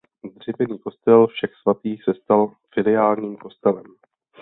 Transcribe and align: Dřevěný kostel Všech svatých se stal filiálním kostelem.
Dřevěný 0.37 0.79
kostel 0.79 1.27
Všech 1.27 1.55
svatých 1.61 2.03
se 2.03 2.13
stal 2.23 2.53
filiálním 2.73 3.37
kostelem. 3.37 3.85